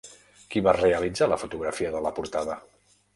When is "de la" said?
1.97-2.13